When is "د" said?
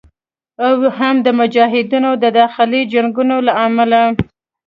1.25-1.27, 2.23-2.25